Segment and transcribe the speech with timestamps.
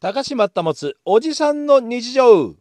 [0.00, 2.54] 高島保つおじさんの日常。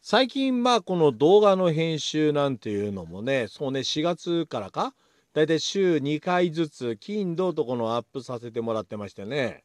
[0.00, 4.94] 最近まあこの動画の編集なんていうのもねそうね4月からか？
[5.32, 9.64] だいたい週2回ずつ金土とこのアップさせてもらってましてね。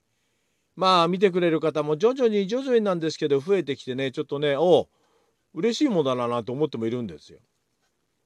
[0.76, 4.88] まあ見てくれる方も徐々に徐々になんですけど増えてきてねちょっとねお
[5.54, 7.38] 嬉しいもんだななと思ってもいるんですよ。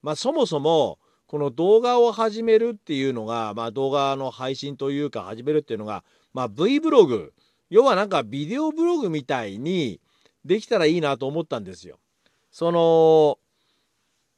[0.01, 0.99] まあそもそも
[1.33, 7.33] この動画を始めるっていうのが、まあ、動画の配信というか始めるっていうのが、まあ、V ブログ
[7.71, 9.99] 要はなんかビデオブログみたいに
[10.45, 11.97] できたらいいなと思ったんですよ。
[12.51, 13.39] その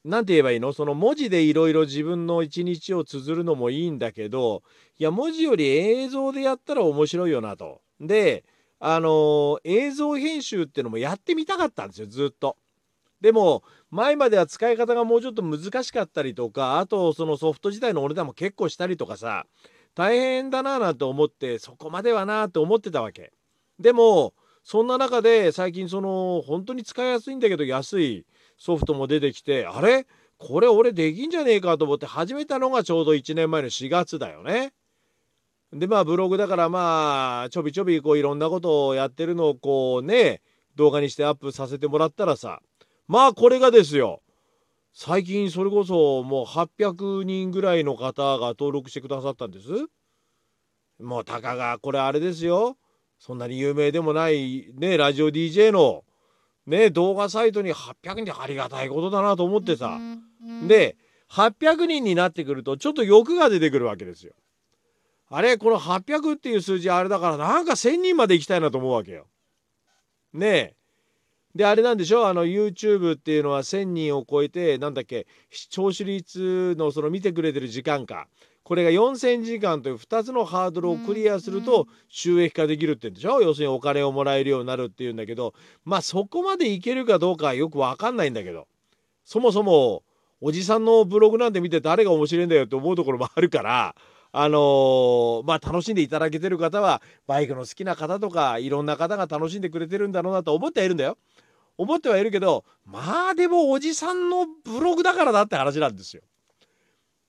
[0.06, 0.72] 何て言えばいいの？
[0.72, 4.62] その文字でいろいろ自分の一日を綴るのもいいんだけど
[4.98, 7.82] いや文字より映像でやったら面白いよなと。
[8.00, 8.42] で
[8.78, 12.56] あの映像編集っていうのもやってみたかったんですよずっと。
[13.20, 19.46] でも前までは使い方がもうちょっと難しかったりとかあとそのソフト自体のお値段も結構したりとかさ
[19.94, 23.32] 大変だななんて思ってそこまではなって思ってたわけ。
[23.78, 28.26] でもそんな中で最近その本当に使いやすいんだけど安い
[28.58, 30.06] ソフトも出てきてあれ？
[30.38, 34.74] これ俺できんじゃねえかと思って始めたのがちょうど1年前の4月だよね。
[35.72, 40.42] でまあブログだからまあちょびちょびこういろんなことをやってるのをこうね
[40.74, 42.60] 動画にしてアップさせてもらったらさ
[43.08, 44.22] まあこれがですよ
[44.92, 49.66] 最近それこそもう800人ぐらいの方が登録してくださったんです。
[50.98, 52.78] もうたかがこれあれですよ
[53.18, 56.04] そんなに有名でもないねラジオ DJ の
[56.66, 59.98] ね動画サイトに800人ありがたいことだなと思ってさ
[60.66, 60.96] で
[61.30, 64.32] 800人になってくるとちょっと欲が出てくるわけですよ。
[65.28, 69.26] あれこの800っていう数字あれだからなんか1,000人まで行きたいなと思うわけよ。
[70.32, 70.76] ねえ
[71.56, 72.26] であれなんでしょ？
[72.26, 75.26] あの YouTube っていうのは1,000人を超えてなんだっけ？
[75.50, 78.28] 視聴率のその見てくれてる時間か。
[78.62, 83.40] これが4,000時間という2つのハードルをクリアすると収益化できるって言うんでしょ？
[83.40, 85.54] 要するにお金をもらえるようになるっていうんだけど。
[85.84, 88.68] まあそこまでいけるかどうかはよく分かんないんだけど。
[89.24, 90.02] そもそも
[90.40, 93.96] おじさんのブログなんて見て誰が面白いんだよって思うところもあるから
[94.32, 101.16] あのー、まあ楽しんでいただけてる方はバイクの好きな方とかいろんな方が楽しんでくれてるんだろうなと思ってはいるんだよ。
[101.78, 106.22] 思ってはいるけどまあでもおじさんのブログだからだって話なんですよ。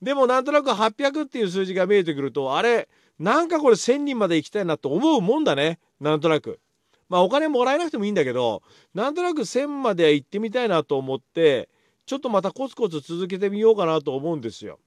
[0.00, 2.88] でもなんとなく800っていう数字が見えてくるとあれ
[3.18, 6.60] なんかこれ1,000人まで行きたいなと思うもんだねなんとなく。
[7.08, 8.62] まあお金もらえなくてもいいんだけど
[8.94, 11.68] なんとなく1,000までは行ってみたいなと思って
[12.06, 14.78] ちょっとまたコツコツ続けてみようかなと思うんですよ。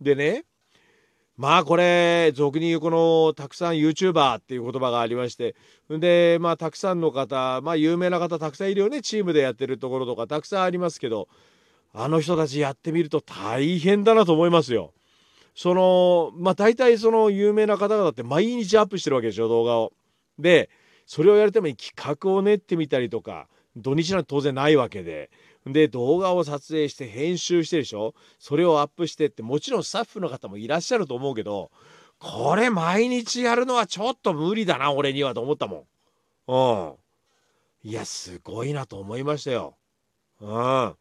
[0.00, 0.44] でね
[1.38, 5.54] まあこれ俗に言うこのたくさん YouTuber っていう言葉がありまして
[5.88, 11.28] でまあたくさんの方まあ有名な方たくさんいるよねチームでやってるところとかたくさんありますけど
[11.94, 14.92] あの人たちやってみると大変だなと思いますよ。
[15.54, 19.92] そのまあ大体その有名な方々って毎日アップしてるわけでしょ動画を。
[20.40, 20.70] で
[21.06, 25.30] それをやるために企画を練ってみたりとか土日なんて当然ないわけで
[25.66, 28.14] で動画を撮影して編集してでしょ？
[28.38, 31.70] それをアップしてってもちろんスタッフの方もいらっしゃると思うけど
[32.18, 35.86] これ毎日やるのはちょっと無理だな俺にはと思ったも
[36.46, 36.94] ん。
[37.84, 37.90] うん。
[37.90, 39.76] いやすごいなと思いましたよ。
[40.40, 40.48] うん。
[40.48, 40.96] ま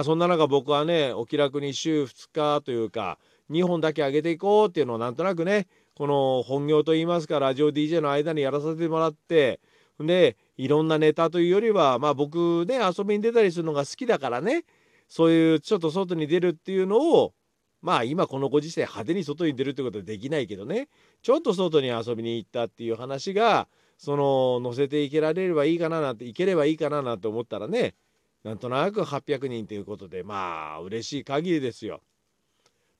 [0.00, 3.18] あそんな中僕はねお気楽に週2日というか
[3.50, 9.60] 2本だけ上げていこうっていうのをなんとなくねこの本業といいますかラジオ DJ の間にやらせてもらって
[10.00, 14.64] でいろんなネタというよりはまあ僕ね遊びに出たりするのが好きだからね。
[15.08, 17.34] そういうちょっと外に出るっていうのを
[17.82, 20.88] まあ今このご時世派手に外に出るってことはできないけどね。
[21.22, 27.94] ちょっと外に遊びに行ったっていう話がその載せていけられればいいかななんていければいいかななんて思ったらね
[28.42, 32.00] なんとなく800人ということでまあ嬉しい限りですよ。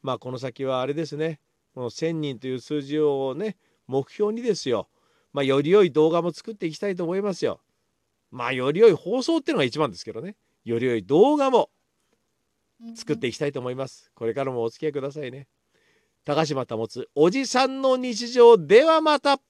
[0.02, 1.40] まあこの先はあれですね。
[1.74, 4.88] この1,000人という数字をね目標にですよ。
[5.34, 7.60] まあ、より良い動画も作っていきたいと思いますよ。
[8.30, 10.36] まあ、より良い放送っていうのが一番ですけどね。
[10.64, 11.70] より良い動画も
[12.94, 14.12] 作っていきたいと思います。
[14.14, 15.48] これからもお付き合いくださいね。
[16.24, 19.40] 高島保つおじさんの日常ではまた。